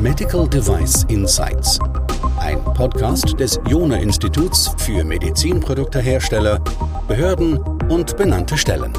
[0.00, 1.78] Medical Device Insights.
[2.38, 6.58] Ein Podcast des Jona Instituts für Medizinproduktehersteller,
[7.06, 7.58] Behörden
[7.90, 8.92] und benannte Stellen.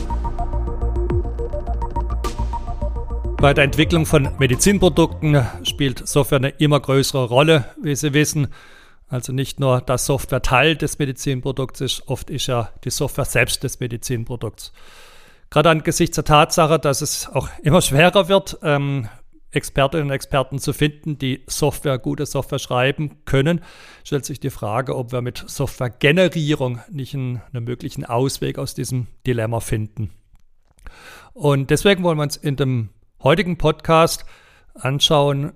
[3.37, 8.47] Bei der Entwicklung von Medizinprodukten spielt Software eine immer größere Rolle, wie Sie wissen.
[9.09, 13.63] Also nicht nur das Software Teil des Medizinprodukts ist, oft ist ja die Software selbst
[13.63, 14.71] des Medizinprodukts.
[15.51, 19.09] Gerade angesichts der Tatsache, dass es auch immer schwerer wird, ähm,
[19.51, 23.59] Expertinnen und Experten zu finden, die Software, gute Software schreiben können,
[24.05, 29.07] stellt sich die Frage, ob wir mit Softwaregenerierung nicht einen, einen möglichen Ausweg aus diesem
[29.27, 30.11] Dilemma finden.
[31.33, 32.89] Und deswegen wollen wir uns in dem
[33.21, 34.23] heutigen Podcast
[34.73, 35.51] anschauen,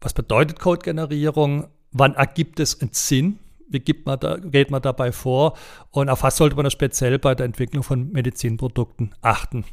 [0.00, 5.12] was bedeutet Codegenerierung, wann ergibt es einen Sinn, wie gibt man da, geht man dabei
[5.12, 5.56] vor
[5.90, 9.64] und auf was sollte man speziell bei der Entwicklung von Medizinprodukten achten.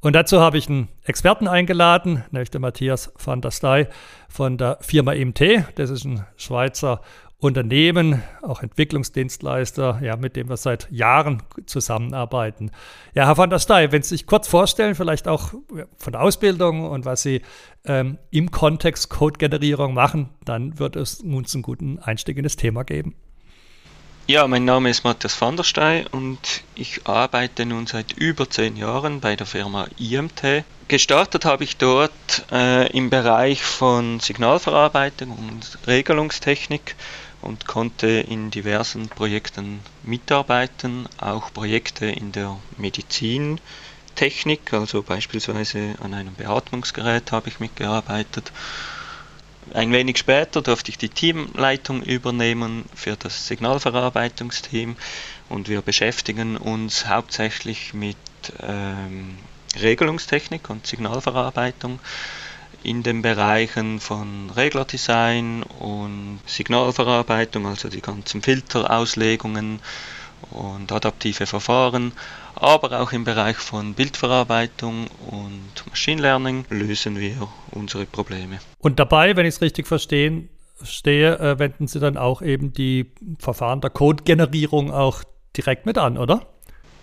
[0.00, 3.86] Und dazu habe ich einen Experten eingeladen, nämlich den Matthias van der Stey
[4.28, 5.40] von der Firma IMT.
[5.76, 7.00] Das ist ein Schweizer
[7.38, 12.70] Unternehmen, auch Entwicklungsdienstleister, ja, mit dem wir seit Jahren zusammenarbeiten.
[13.14, 15.52] Ja, Herr van der Stey, wenn Sie sich kurz vorstellen, vielleicht auch
[15.98, 17.42] von der Ausbildung und was Sie
[17.84, 22.82] ähm, im Kontext Codegenerierung machen, dann wird es uns einen guten Einstieg in das Thema
[22.82, 23.14] geben.
[24.26, 26.38] Ja, mein Name ist Matthias van der Stey und
[26.74, 30.64] ich arbeite nun seit über zehn Jahren bei der Firma IMT.
[30.88, 32.10] Gestartet habe ich dort
[32.50, 36.96] äh, im Bereich von Signalverarbeitung und Regelungstechnik
[37.42, 46.32] und konnte in diversen Projekten mitarbeiten, auch Projekte in der Medizintechnik, also beispielsweise an einem
[46.32, 48.52] Beatmungsgerät habe ich mitgearbeitet
[49.72, 54.96] ein wenig später durfte ich die Teamleitung übernehmen für das Signalverarbeitungsteam
[55.48, 58.16] und wir beschäftigen uns hauptsächlich mit
[58.62, 59.38] ähm,
[59.80, 61.98] Regelungstechnik und Signalverarbeitung
[62.82, 69.80] in den Bereichen von Reglerdesign und Signalverarbeitung, also die ganzen Filterauslegungen
[70.50, 72.12] und adaptive Verfahren,
[72.54, 78.58] aber auch im Bereich von Bildverarbeitung und Machine Learning lösen wir unsere Probleme.
[78.78, 80.44] Und dabei, wenn ich es richtig verstehe,
[80.82, 85.22] stehe, äh, wenden Sie dann auch eben die Verfahren der Codegenerierung auch
[85.56, 86.46] direkt mit an, oder?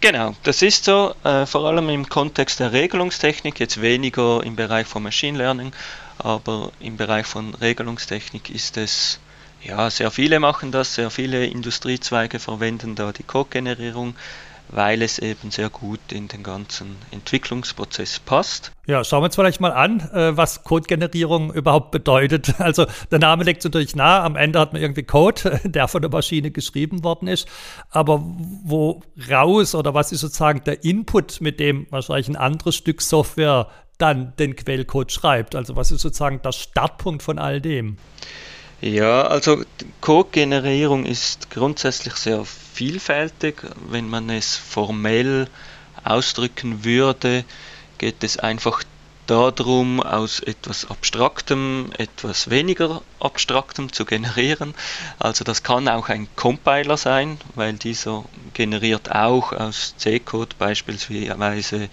[0.01, 4.87] Genau, das ist so, äh, vor allem im Kontext der Regelungstechnik, jetzt weniger im Bereich
[4.87, 5.71] von Machine Learning,
[6.17, 9.19] aber im Bereich von Regelungstechnik ist es
[9.63, 14.15] ja, sehr viele machen das, sehr viele Industriezweige verwenden da die Code-Generierung,
[14.69, 18.71] weil es eben sehr gut in den ganzen Entwicklungsprozess passt.
[18.87, 22.53] Ja, schauen wir uns vielleicht mal an, äh, was Code-Generierung überhaupt bedeutet.
[22.61, 26.11] Also der Name legt natürlich nahe, am Ende hat man irgendwie Code, der von der
[26.11, 27.47] Maschine geschrieben worden ist.
[27.89, 28.21] Aber
[28.63, 33.67] wo raus oder was ist sozusagen der Input, mit dem wahrscheinlich ein anderes Stück Software
[33.97, 35.55] dann den Quellcode schreibt?
[35.55, 37.97] Also was ist sozusagen der Startpunkt von all dem?
[38.81, 39.63] Ja, also
[40.01, 43.61] Code-Generierung ist grundsätzlich sehr vielfältig.
[43.89, 45.47] Wenn man es formell
[46.03, 47.45] ausdrücken würde,
[47.99, 48.83] geht es einfach
[49.27, 54.73] darum, aus etwas Abstraktem etwas weniger Abstraktem zu generieren.
[55.19, 58.25] Also das kann auch ein Compiler sein, weil dieser
[58.55, 61.87] generiert auch aus C-Code beispielsweise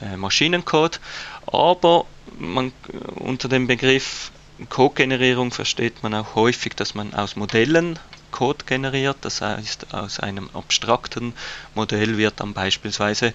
[0.00, 0.98] äh, Maschinencode.
[1.46, 2.04] Aber
[2.36, 2.72] man,
[3.14, 4.32] unter dem Begriff
[4.68, 7.98] Code-Generierung versteht man auch häufig, dass man aus Modellen
[8.30, 9.18] Code generiert.
[9.20, 11.34] Das heißt, aus einem abstrakten
[11.74, 13.34] Modell wird dann beispielsweise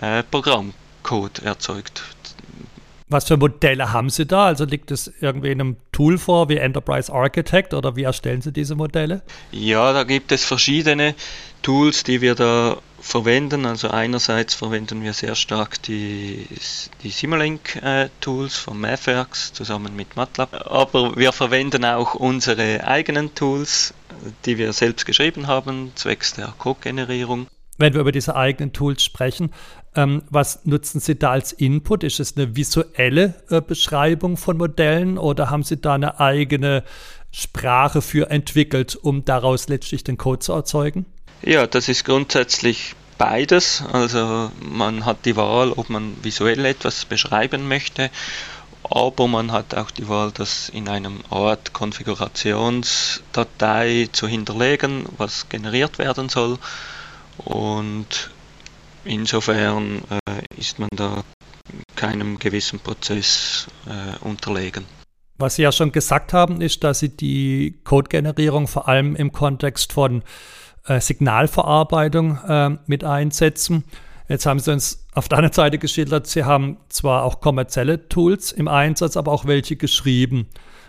[0.00, 2.02] äh, Programmcode erzeugt.
[3.10, 4.46] Was für Modelle haben Sie da?
[4.46, 8.52] Also liegt es irgendwie in einem Tool vor wie Enterprise Architect oder wie erstellen Sie
[8.52, 9.22] diese Modelle?
[9.50, 11.14] Ja, da gibt es verschiedene
[11.62, 13.66] Tools, die wir da verwenden.
[13.66, 16.46] Also einerseits verwenden wir sehr stark die,
[17.02, 23.94] die Simulink-Tools äh, von Mathworks zusammen mit MATLAB, aber wir verwenden auch unsere eigenen Tools,
[24.44, 27.46] die wir selbst geschrieben haben, zwecks der Code-Generierung.
[27.80, 29.52] Wenn wir über diese eigenen Tools sprechen,
[29.94, 32.02] ähm, was nutzen Sie da als Input?
[32.02, 36.82] Ist es eine visuelle äh, Beschreibung von Modellen oder haben Sie da eine eigene
[37.30, 41.06] Sprache für entwickelt, um daraus letztlich den Code zu erzeugen?
[41.42, 43.82] Ja, das ist grundsätzlich beides.
[43.92, 48.10] Also man hat die Wahl, ob man visuell etwas beschreiben möchte,
[48.84, 55.98] aber man hat auch die Wahl, das in einem Art Konfigurationsdatei zu hinterlegen, was generiert
[55.98, 56.58] werden soll.
[57.38, 58.30] Und
[59.04, 61.24] insofern äh, ist man da
[61.96, 64.84] keinem gewissen Prozess äh, unterlegen.
[65.36, 69.92] Was Sie ja schon gesagt haben, ist, dass Sie die Codegenerierung vor allem im Kontext
[69.92, 70.22] von
[70.86, 73.84] äh, Signalverarbeitung äh, mit einsetzen.
[74.28, 78.52] Jetzt haben Sie uns auf der anderen Seite geschildert, Sie haben zwar auch kommerzielle Tools
[78.52, 80.48] im Einsatz, aber auch welche geschrieben.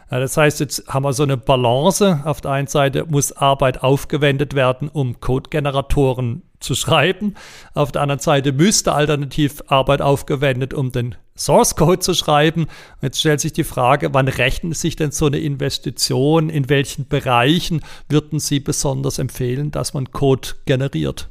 [0.10, 2.22] Das heißt, jetzt haben wir so eine Balance.
[2.26, 7.36] Auf der einen Seite muss Arbeit aufgewendet werden, um Codegeneratoren zu schreiben.
[7.74, 12.68] Auf der anderen Seite müsste alternativ Arbeit aufgewendet, um den Source Code zu schreiben.
[13.02, 16.50] Jetzt stellt sich die Frage, wann rechnet sich denn so eine Investition?
[16.50, 21.30] In welchen Bereichen würden Sie besonders empfehlen, dass man Code generiert?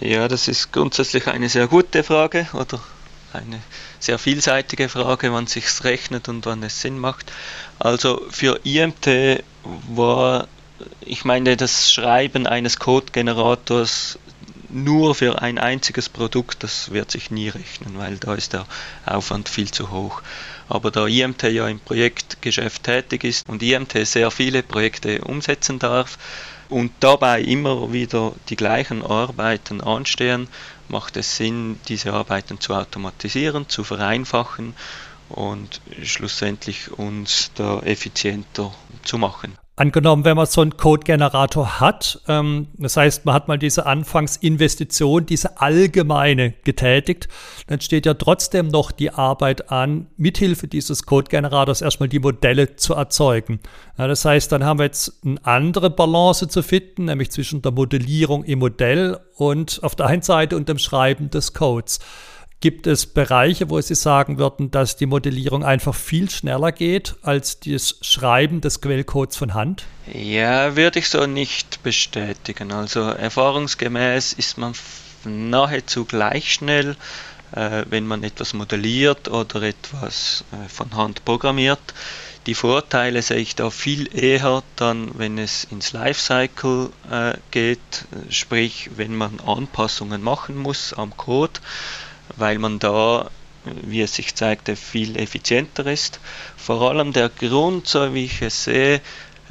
[0.00, 2.80] Ja, das ist grundsätzlich eine sehr gute Frage oder
[3.32, 3.60] eine
[3.98, 7.30] sehr vielseitige Frage, wann sich's rechnet und wann es Sinn macht.
[7.78, 9.42] Also für IMT
[9.94, 10.48] war,
[11.00, 14.18] ich meine, das Schreiben eines Code-Generators
[14.72, 18.66] nur für ein einziges Produkt, das wird sich nie rechnen, weil da ist der
[19.06, 20.22] Aufwand viel zu hoch.
[20.68, 26.18] Aber da IMT ja im Projektgeschäft tätig ist und IMT sehr viele Projekte umsetzen darf
[26.68, 30.48] und dabei immer wieder die gleichen Arbeiten anstehen,
[30.88, 34.74] macht es Sinn, diese Arbeiten zu automatisieren, zu vereinfachen
[35.28, 38.72] und schlussendlich uns da effizienter
[39.04, 39.56] zu machen.
[39.76, 45.24] Angenommen, wenn man so einen Code-Generator hat, ähm, das heißt, man hat mal diese Anfangsinvestition,
[45.24, 47.28] diese allgemeine getätigt,
[47.66, 52.92] dann steht ja trotzdem noch die Arbeit an, mithilfe dieses Code-Generators erstmal die Modelle zu
[52.92, 53.60] erzeugen.
[53.96, 57.72] Ja, das heißt, dann haben wir jetzt eine andere Balance zu finden, nämlich zwischen der
[57.72, 62.00] Modellierung im Modell und auf der einen Seite und dem Schreiben des Codes.
[62.62, 67.58] Gibt es Bereiche, wo Sie sagen würden, dass die Modellierung einfach viel schneller geht als
[67.60, 69.86] das Schreiben des Quellcodes von Hand?
[70.12, 72.70] Ja, würde ich so nicht bestätigen.
[72.70, 74.74] Also erfahrungsgemäß ist man
[75.24, 76.96] nahezu gleich schnell,
[77.52, 81.80] äh, wenn man etwas modelliert oder etwas äh, von Hand programmiert.
[82.44, 88.90] Die Vorteile sehe ich da viel eher dann, wenn es ins Lifecycle äh, geht, sprich
[88.96, 91.60] wenn man Anpassungen machen muss am Code
[92.40, 93.30] weil man da,
[93.64, 96.20] wie es sich zeigte, viel effizienter ist.
[96.56, 99.00] Vor allem der Grund, so wie ich es sehe,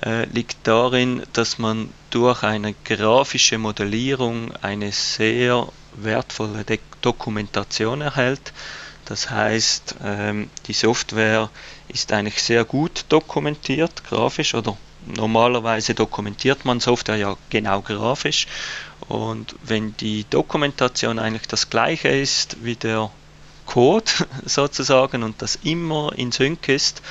[0.03, 6.65] äh, liegt darin, dass man durch eine grafische Modellierung eine sehr wertvolle
[7.01, 8.53] Dokumentation erhält.
[9.05, 11.49] Das heißt, ähm, die Software
[11.87, 14.77] ist eigentlich sehr gut dokumentiert, grafisch oder
[15.15, 18.47] normalerweise dokumentiert man Software ja genau grafisch
[19.07, 23.09] und wenn die Dokumentation eigentlich das gleiche ist wie der
[23.65, 24.11] Code
[24.45, 27.01] sozusagen und das immer in Sync ist,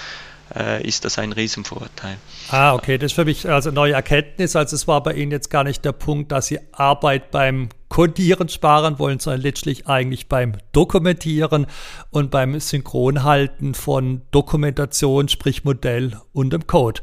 [0.54, 2.16] äh, ist das ein Riesenvorteil.
[2.50, 4.56] Ah, okay, das ist für mich also neue Erkenntnis.
[4.56, 8.48] Also es war bei Ihnen jetzt gar nicht der Punkt, dass Sie Arbeit beim Codieren
[8.48, 11.66] sparen wollen, sondern letztlich eigentlich beim Dokumentieren
[12.10, 17.00] und beim Synchronhalten von Dokumentation, sprich Modell und dem Code.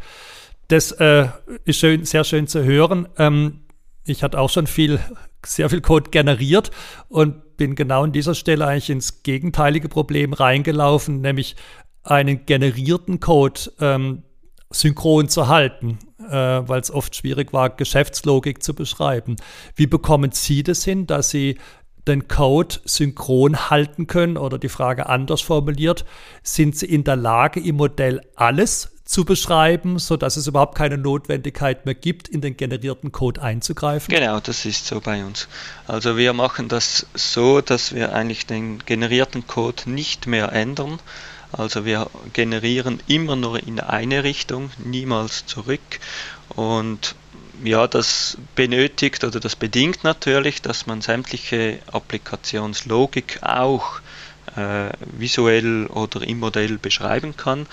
[0.67, 1.27] Das äh,
[1.65, 3.07] ist schön, sehr schön zu hören.
[3.17, 3.61] Ähm,
[4.05, 4.99] ich hatte auch schon viel,
[5.45, 6.71] sehr viel Code generiert
[7.07, 11.55] und bin genau an dieser Stelle eigentlich ins gegenteilige Problem reingelaufen, nämlich
[12.03, 14.23] einen generierten Code ähm,
[14.69, 19.37] synchron zu halten, äh, weil es oft schwierig war, Geschäftslogik zu beschreiben.
[19.75, 21.57] Wie bekommen Sie das hin, dass Sie
[22.07, 26.05] den Code synchron halten können oder die Frage anders formuliert,
[26.43, 30.97] sind Sie in der Lage, im Modell alles zu beschreiben, so dass es überhaupt keine
[30.97, 34.13] Notwendigkeit mehr gibt, in den generierten Code einzugreifen?
[34.13, 35.47] Genau, das ist so bei uns.
[35.87, 40.99] Also wir machen das so, dass wir eigentlich den generierten Code nicht mehr ändern.
[41.51, 45.79] Also wir generieren immer nur in eine Richtung, niemals zurück.
[46.49, 47.15] Und
[47.63, 54.01] ja, das benötigt oder das bedingt natürlich, dass man sämtliche Applikationslogik auch
[54.55, 57.67] äh, visuell oder im Modell beschreiben kann.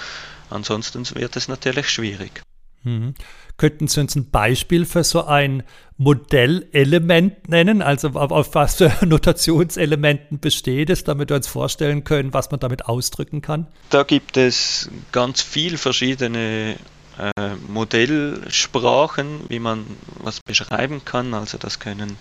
[0.52, 2.42] Ansonsten wird es natürlich schwierig.
[2.84, 3.14] Mhm.
[3.56, 5.62] Könnten Sie uns ein Beispiel für so ein
[5.98, 7.80] Modellelement nennen?
[7.80, 12.60] Also auf, auf was für Notationselementen besteht es, damit wir uns vorstellen können, was man
[12.60, 13.66] damit ausdrücken kann?
[13.90, 16.76] Da gibt es ganz viele verschiedene
[17.18, 19.84] äh, Modellsprachen, wie man
[20.18, 21.34] was beschreiben kann.
[21.34, 22.16] Also das können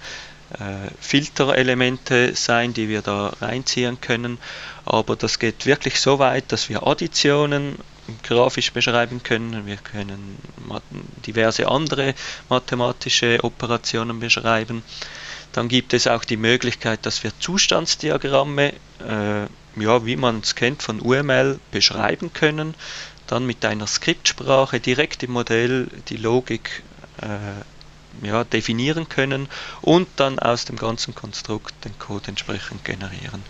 [0.60, 4.38] äh, Filterelemente sein, die wir da reinziehen können.
[4.86, 7.78] Aber das geht wirklich so weit, dass wir Additionen
[8.24, 9.66] grafisch beschreiben können.
[9.66, 10.38] Wir können
[11.26, 12.14] diverse andere
[12.50, 14.84] mathematische Operationen beschreiben.
[15.54, 20.82] Dann gibt es auch die Möglichkeit, dass wir Zustandsdiagramme, äh, ja, wie man es kennt
[20.82, 22.74] von UML, beschreiben können.
[23.28, 26.84] Dann mit einer Skriptsprache direkt im Modell die Logik
[27.22, 29.48] äh, ja, definieren können
[29.82, 33.44] und dann aus dem ganzen Konstrukt den Code entsprechend generieren.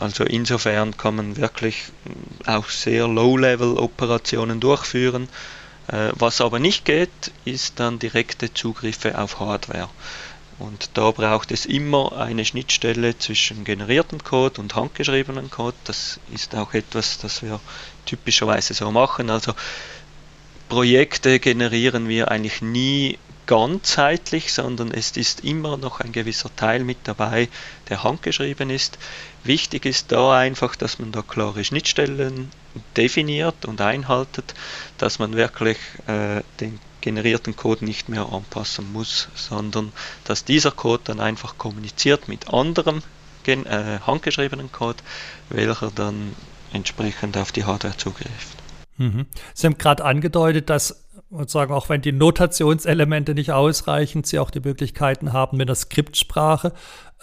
[0.00, 1.84] Also insofern kann man wirklich
[2.46, 5.28] auch sehr Low-Level-Operationen durchführen.
[5.88, 9.88] Äh, was aber nicht geht, ist dann direkte Zugriffe auf Hardware.
[10.58, 15.76] Und da braucht es immer eine Schnittstelle zwischen generiertem Code und handgeschriebenem Code.
[15.84, 17.60] Das ist auch etwas, das wir
[18.06, 19.28] typischerweise so machen.
[19.28, 19.52] Also
[20.68, 26.98] Projekte generieren wir eigentlich nie ganzheitlich, sondern es ist immer noch ein gewisser Teil mit
[27.04, 27.48] dabei,
[27.88, 28.98] der handgeschrieben ist.
[29.44, 32.50] Wichtig ist da einfach, dass man da klare Schnittstellen
[32.96, 34.54] definiert und einhaltet,
[34.98, 39.92] dass man wirklich äh, den generierten Code nicht mehr anpassen muss, sondern
[40.24, 43.02] dass dieser Code dann einfach kommuniziert mit anderem
[43.46, 44.98] äh, handgeschriebenen Code,
[45.50, 46.34] welcher dann
[46.72, 48.56] entsprechend auf die Hardware zugreift.
[48.96, 49.26] Mhm.
[49.54, 54.60] Sie haben gerade angedeutet, dass sozusagen auch wenn die Notationselemente nicht ausreichen, Sie auch die
[54.60, 56.72] Möglichkeiten haben, mit der Skriptsprache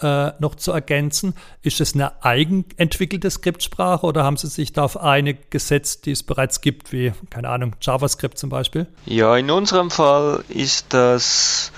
[0.00, 1.34] äh, noch zu ergänzen.
[1.62, 6.22] Ist es eine eigenentwickelte Skriptsprache oder haben Sie sich da auf eine gesetzt, die es
[6.22, 8.86] bereits gibt, wie, keine Ahnung, JavaScript zum Beispiel?
[9.06, 11.72] Ja, in unserem Fall ist das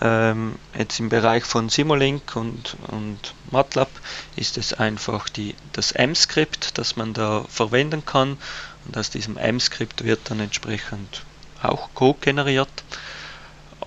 [0.00, 3.88] ähm, jetzt im Bereich von Simulink und, und MATLAB
[4.36, 8.36] ist es einfach die, das M-Skript, das man da verwenden kann.
[8.86, 11.22] Und aus diesem M-Skript wird dann entsprechend
[11.62, 12.68] auch Code generiert.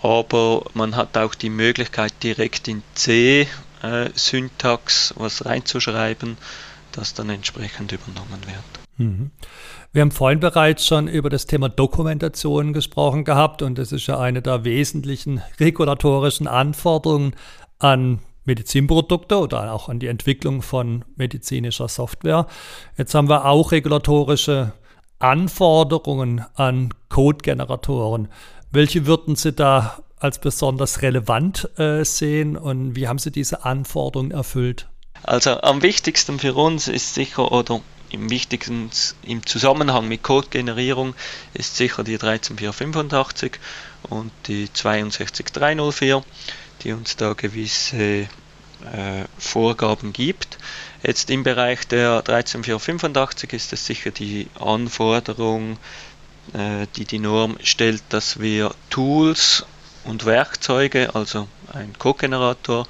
[0.02, 6.38] Aber man hat auch die Möglichkeit, direkt in C-Syntax äh, was reinzuschreiben,
[6.92, 8.64] das dann entsprechend übernommen wird.
[8.98, 9.30] Mhm.
[9.94, 14.20] Wir haben vorhin bereits schon über das Thema Dokumentation gesprochen gehabt und das ist ja
[14.20, 17.36] eine der wesentlichen regulatorischen Anforderungen
[17.78, 22.48] an Medizinprodukte oder auch an die Entwicklung von medizinischer Software.
[22.98, 24.74] Jetzt haben wir auch regulatorische
[25.22, 28.28] Anforderungen an Code-Generatoren.
[28.72, 34.32] Welche würden Sie da als besonders relevant äh, sehen und wie haben Sie diese Anforderungen
[34.32, 34.88] erfüllt?
[35.24, 38.90] Also am wichtigsten für uns ist sicher oder im wichtigsten
[39.24, 41.16] im Zusammenhang mit Code-Generierung
[41.54, 43.54] ist sicher die 13485
[44.10, 46.24] und die 62304,
[46.84, 48.28] die uns da gewisse
[48.84, 50.58] äh, Vorgaben gibt.
[51.04, 55.78] Jetzt im Bereich der 13485 ist es sicher die Anforderung,
[56.54, 59.66] äh, die die Norm stellt, dass wir Tools
[60.04, 62.88] und Werkzeuge, also ein Code-Generator,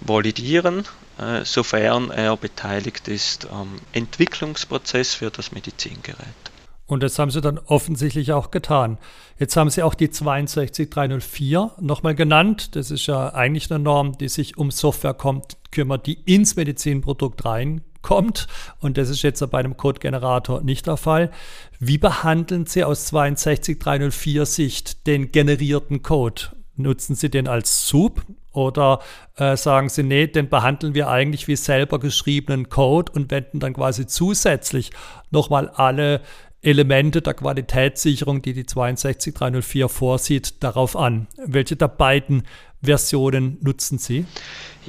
[0.00, 0.84] validieren,
[1.18, 6.51] äh, sofern er beteiligt ist am Entwicklungsprozess für das Medizingerät.
[6.86, 8.98] Und das haben sie dann offensichtlich auch getan.
[9.38, 12.76] Jetzt haben sie auch die 62304 nochmal genannt.
[12.76, 17.44] Das ist ja eigentlich eine Norm, die sich um Software kommt, kümmert, die ins Medizinprodukt
[17.44, 18.46] reinkommt.
[18.80, 21.30] Und das ist jetzt bei einem Code-Generator nicht der Fall.
[21.78, 26.42] Wie behandeln Sie aus 62304 Sicht den generierten Code?
[26.76, 28.22] Nutzen Sie den als Soup
[28.52, 29.00] oder
[29.36, 33.72] äh, sagen Sie, nee, den behandeln wir eigentlich wie selber geschriebenen Code und wenden dann
[33.72, 34.90] quasi zusätzlich
[35.30, 36.20] nochmal alle
[36.62, 41.26] Elemente der Qualitätssicherung, die die 62304 vorsieht, darauf an.
[41.44, 42.44] Welche der beiden
[42.82, 44.26] Versionen nutzen Sie?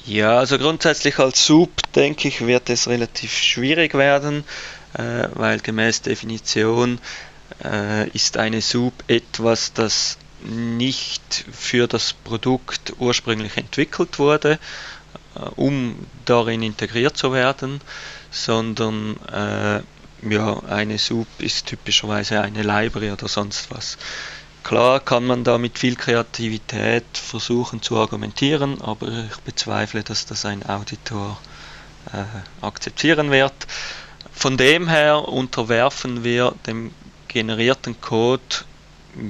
[0.06, 4.44] Ja, also grundsätzlich als Sub, denke ich, wird es relativ schwierig werden,
[4.94, 7.00] äh, weil gemäß Definition
[7.64, 14.60] äh, ist eine Sub etwas, das nicht für das Produkt ursprünglich entwickelt wurde,
[15.36, 17.82] äh, um darin integriert zu werden,
[18.32, 19.82] sondern äh,
[20.30, 23.98] ja, eine Soup ist typischerweise eine Library oder sonst was.
[24.64, 30.46] Klar kann man da mit viel Kreativität versuchen zu argumentieren, aber ich bezweifle, dass das
[30.46, 31.38] ein Auditor
[32.14, 33.54] äh, akzeptieren wird.
[34.32, 36.92] Von dem her unterwerfen wir dem
[37.28, 38.42] generierten Code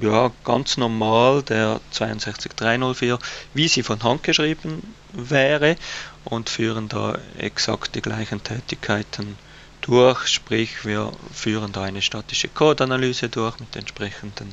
[0.01, 3.19] ja, ganz normal der 62304,
[3.53, 5.75] wie sie von Hand geschrieben wäre
[6.23, 9.37] und führen da exakt die gleichen Tätigkeiten
[9.83, 14.51] durch, sprich wir führen da eine statische Codeanalyse durch mit entsprechenden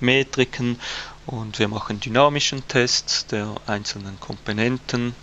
[0.00, 0.80] Metriken
[1.26, 5.14] und wir machen dynamischen Tests der einzelnen Komponenten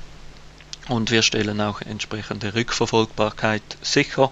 [0.87, 4.31] und wir stellen auch entsprechende Rückverfolgbarkeit sicher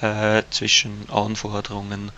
[0.00, 2.12] äh, zwischen Anforderungen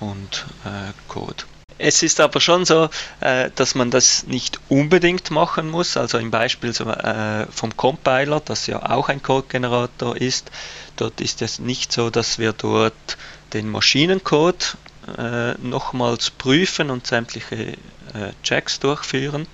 [0.00, 1.44] und äh, Code.
[1.78, 2.88] Es ist aber schon so,
[3.20, 5.96] äh, dass man das nicht unbedingt machen muss.
[5.96, 10.50] Also im Beispiel äh, vom Compiler, das ja auch ein Code-Generator ist,
[10.96, 13.16] dort ist es nicht so, dass wir dort
[13.52, 14.76] den Maschinencode
[15.18, 17.76] äh, nochmals prüfen und sämtliche
[18.44, 19.48] Checks durchführen.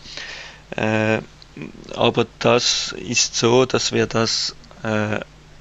[0.77, 4.55] aber das ist so, dass wir das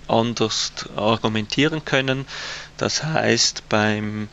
[0.10, 2.26] anders argumentieren können.
[2.76, 4.28] Das heißt, beim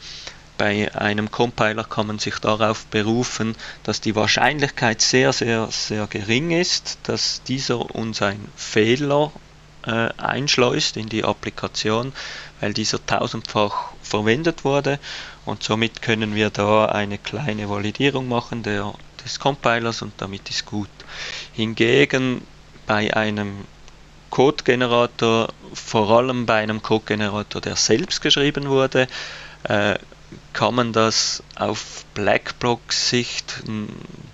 [0.59, 6.51] bei einem Compiler kann man sich darauf berufen, dass die Wahrscheinlichkeit sehr, sehr, sehr gering
[6.51, 9.33] ist, dass dieser uns einen Fehler
[9.87, 12.13] äh, einschleust in die Applikation,
[12.61, 14.99] weil dieser tausendfach verwendet wurde
[15.45, 18.95] und somit können wir da eine kleine Validierung machen der,
[19.25, 20.89] des Compilers und damit ist gut.
[21.53, 22.43] Hingegen
[22.87, 23.65] bei einem
[24.31, 29.07] Codegenerator, vor allem bei einem Codegenerator, der selbst geschrieben wurde,
[29.65, 29.95] äh,
[30.57, 33.63] kann man das auf Blackbox-Sicht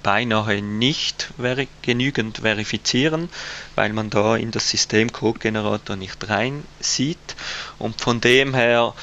[0.04, 3.28] beinahe nicht veri genügend verifizieren,
[3.74, 7.34] weil man da in das System Codegenerator nicht rein sieht.
[7.80, 8.94] Und von dem her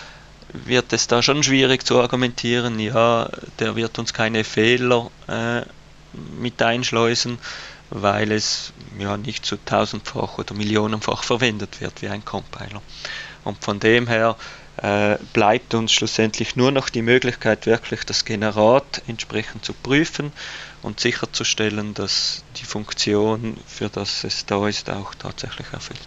[0.53, 5.63] wird es da schon schwierig zu argumentieren, ja, der wird uns keine Fehler äh,
[6.39, 7.38] mit einschleusen,
[7.89, 12.81] weil es ja nicht zu tausendfach oder millionenfach verwendet wird wie ein Compiler.
[13.43, 14.38] Und von dem her
[14.81, 20.31] äh, bleibt uns schlussendlich nur noch die Möglichkeit, wirklich das Generat entsprechend zu prüfen
[20.81, 26.00] und sicherzustellen, dass die Funktion, für das es da ist, auch tatsächlich erfüllt.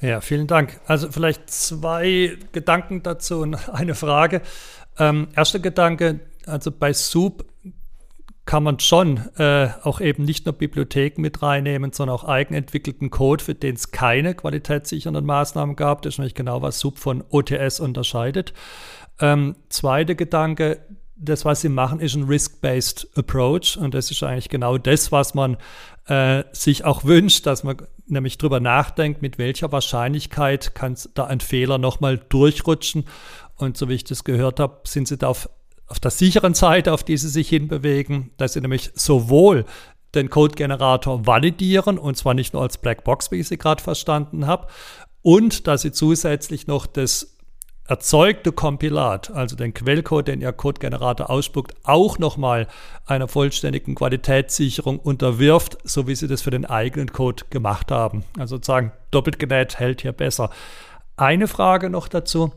[0.00, 0.80] Ja, vielen Dank.
[0.86, 4.42] Also vielleicht zwei Gedanken dazu und eine Frage.
[4.98, 7.44] Ähm, erster Gedanke, also bei Soup
[8.46, 13.42] kann man schon äh, auch eben nicht nur Bibliotheken mit reinnehmen, sondern auch eigenentwickelten Code,
[13.42, 16.02] für den es keine qualitätssichernden Maßnahmen gab.
[16.02, 18.54] Das ist nämlich genau, was SUB von OTS unterscheidet.
[19.20, 20.80] Ähm, zweiter Gedanke,
[21.16, 23.76] das, was sie machen, ist ein Risk-Based Approach.
[23.78, 25.56] Und das ist eigentlich genau das, was man
[26.06, 31.40] äh, sich auch wünscht, dass man nämlich drüber nachdenkt, mit welcher Wahrscheinlichkeit kann da ein
[31.40, 33.06] Fehler nochmal durchrutschen.
[33.56, 35.48] Und so wie ich das gehört habe, sind sie da auf
[35.86, 39.64] auf der sicheren Seite, auf die sie sich hinbewegen, dass sie nämlich sowohl
[40.14, 44.66] den Code-Generator validieren, und zwar nicht nur als Blackbox, wie ich sie gerade verstanden habe,
[45.22, 47.36] und dass sie zusätzlich noch das
[47.88, 52.66] erzeugte Kompilat, also den Quellcode, den ihr Code-Generator ausspuckt, auch nochmal
[53.04, 58.24] einer vollständigen Qualitätssicherung unterwirft, so wie sie das für den eigenen Code gemacht haben.
[58.38, 60.50] Also sozusagen doppelt genäht hält hier besser.
[61.16, 62.52] Eine Frage noch dazu.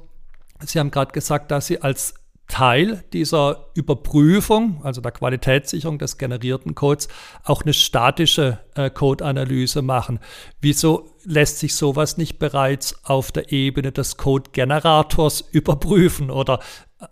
[0.65, 2.15] Sie haben gerade gesagt, dass Sie als
[2.59, 7.07] Teil dieser Überprüfung, also der Qualitätssicherung des generierten Codes,
[7.45, 10.19] auch eine statische äh, Code-Analyse machen.
[10.59, 16.29] Wieso lässt sich sowas nicht bereits auf der Ebene des Code-Generators überprüfen?
[16.29, 16.59] Oder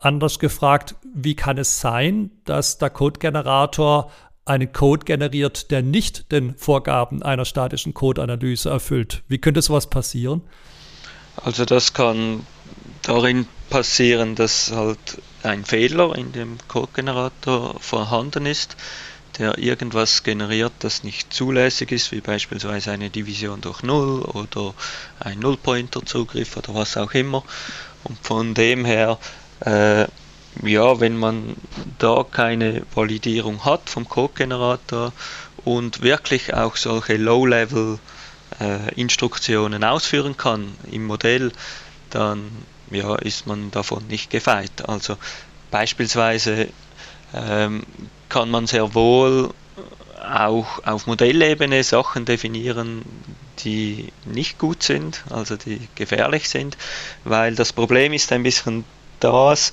[0.01, 4.11] anders gefragt, wie kann es sein, dass der Code-Generator
[4.43, 9.23] einen Code generiert, der nicht den Vorgaben einer statischen Code-Analyse erfüllt?
[9.29, 10.41] Wie könnte sowas passieren?
[11.37, 12.45] Also das kann
[13.07, 18.75] darin passieren, dass halt ein Fehler in dem Codegenerator vorhanden ist,
[19.37, 24.73] der irgendwas generiert, das nicht zulässig ist, wie beispielsweise eine Division durch Null oder
[25.19, 27.45] ein Nullpointer-Zugriff oder was auch immer.
[28.03, 29.17] Und von dem her,
[29.61, 30.07] äh,
[30.63, 31.55] ja, wenn man
[31.99, 35.13] da keine Validierung hat vom Codegenerator
[35.63, 41.53] und wirklich auch solche Low-Level-Instruktionen äh, ausführen kann im Modell,
[42.09, 42.51] dann
[42.91, 44.87] ja, ist man davon nicht gefeit.
[44.87, 45.17] Also
[45.71, 46.69] beispielsweise
[47.33, 47.83] ähm,
[48.29, 49.53] kann man sehr wohl
[50.21, 53.03] auch auf Modellebene Sachen definieren,
[53.59, 56.77] die nicht gut sind, also die gefährlich sind,
[57.23, 58.83] weil das Problem ist ein bisschen
[59.19, 59.71] das,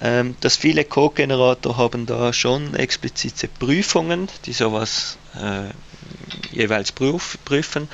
[0.00, 7.88] ähm, dass viele Code-Generator haben da schon explizite Prüfungen, die sowas äh, jeweils prüf, prüfen.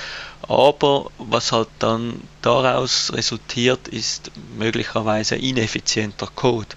[0.49, 6.69] Aber was halt dann daraus resultiert, ist möglicherweise ineffizienter Code.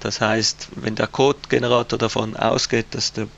[0.00, 3.28] Das heißt, wenn der Code-Generator davon ausgeht, dass der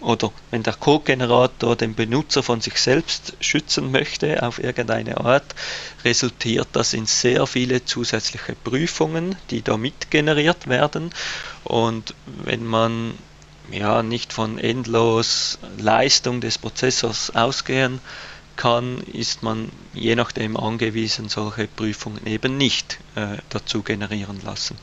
[0.00, 5.54] oder wenn der Code-Generator den Benutzer von sich selbst schützen möchte auf irgendeine Art,
[6.04, 11.12] resultiert das in sehr viele zusätzliche Prüfungen, die damit generiert werden.
[11.62, 13.14] Und wenn man
[13.70, 18.00] ja, nicht von endlos Leistung des Prozessors ausgehen
[18.58, 24.76] kann, ist man je nachdem angewiesen, solche Prüfungen eben nicht äh, dazu generieren lassen.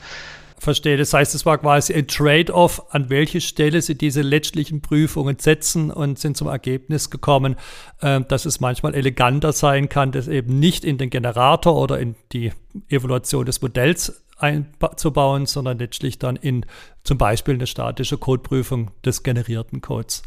[0.57, 0.97] Verstehe.
[0.97, 5.91] Das heißt, es war quasi ein Trade-off, an welche Stelle Sie diese letztlichen Prüfungen setzen
[5.91, 7.57] und sind zum Ergebnis gekommen,
[8.01, 12.15] äh, dass es manchmal eleganter sein kann, das eben nicht in den Generator oder in
[12.31, 12.51] die
[12.89, 16.65] Evaluation des Modells einzubauen, sondern letztlich dann in
[17.03, 20.23] zum Beispiel eine statische Codeprüfung des generierten Codes.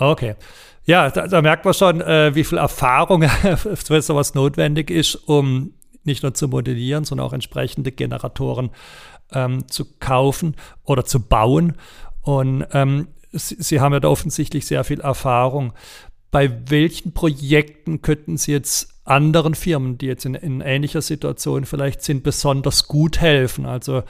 [0.00, 0.34] Okay.
[0.86, 3.22] Ja, da, da merkt man schon, äh, wie viel Erfahrung
[3.56, 8.70] für sowas notwendig ist, um nicht nur zu modellieren, sondern auch entsprechende Generatoren
[9.32, 11.76] ähm, zu kaufen oder zu bauen.
[12.22, 15.74] Und ähm, Sie, Sie haben ja da offensichtlich sehr viel Erfahrung.
[16.30, 22.02] Bei welchen Projekten könnten Sie jetzt anderen Firmen, die jetzt in, in ähnlicher Situation vielleicht
[22.02, 23.66] sind, besonders gut helfen.
[23.66, 24.02] Also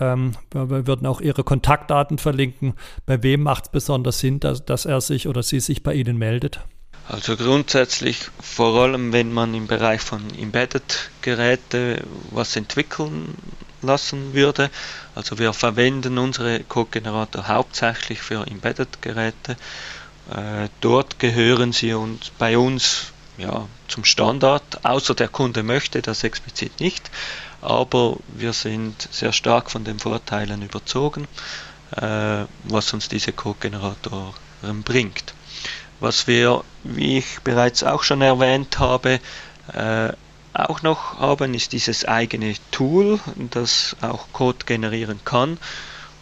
[0.00, 2.74] ähm, wir würden auch Ihre Kontaktdaten verlinken.
[3.06, 6.18] Bei wem macht es besonders Sinn, dass, dass er sich oder sie sich bei Ihnen
[6.18, 6.60] meldet?
[7.08, 13.34] Also grundsätzlich vor allem, wenn man im Bereich von Embedded-Geräte was entwickeln
[13.82, 14.70] lassen würde.
[15.14, 19.56] Also wir verwenden unsere Code-Generator hauptsächlich für Embedded-Geräte.
[20.30, 26.22] Äh, dort gehören sie uns bei uns ja, zum Standard, außer der Kunde möchte das
[26.22, 27.10] explizit nicht.
[27.62, 31.26] Aber wir sind sehr stark von den Vorteilen überzogen,
[31.96, 35.34] äh, was uns diese Code-Generatoren bringt.
[36.00, 39.20] Was wir, wie ich bereits auch schon erwähnt habe,
[39.72, 40.12] äh,
[40.54, 43.20] auch noch haben, ist dieses eigene Tool,
[43.50, 45.58] das auch Code generieren kann.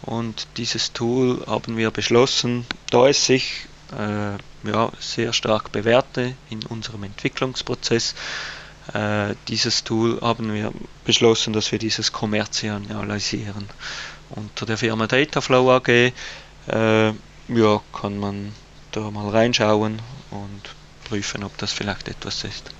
[0.03, 6.63] Und dieses Tool haben wir beschlossen, da es sich äh, ja, sehr stark bewährte in
[6.67, 8.15] unserem Entwicklungsprozess,
[9.47, 10.71] dieses Tool haben wir
[11.05, 13.69] beschlossen, dass wir dieses kommerzialisieren.
[14.29, 16.11] Unter der Firma Dataflow AG äh,
[17.07, 18.53] ja, kann man
[18.91, 22.71] da mal reinschauen und prüfen, ob das vielleicht etwas ist.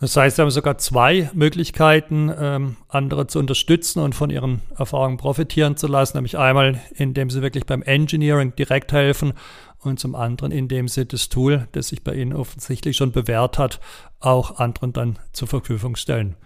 [0.00, 5.16] Das heißt, wir haben sogar zwei Möglichkeiten, ähm, andere zu unterstützen und von ihren Erfahrungen
[5.16, 6.16] profitieren zu lassen.
[6.16, 9.32] Nämlich einmal, indem sie wirklich beim Engineering direkt helfen
[9.80, 13.80] und zum anderen, indem sie das Tool, das sich bei Ihnen offensichtlich schon bewährt hat,
[14.20, 16.36] auch anderen dann zur Verfügung stellen.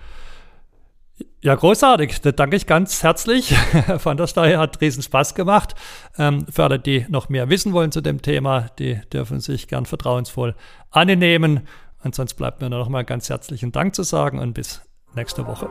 [1.42, 2.20] Ja, großartig.
[2.20, 3.54] Da danke ich ganz herzlich.
[3.98, 5.74] Von der Steuer hat riesen Spaß gemacht.
[6.16, 9.84] Ähm, für alle, die noch mehr wissen wollen zu dem Thema, die dürfen sich gern
[9.84, 10.54] vertrauensvoll
[10.90, 11.66] annehmen.
[12.02, 14.82] Ansonsten bleibt mir nur noch mal ganz herzlichen Dank zu sagen und bis
[15.14, 15.68] nächste Woche.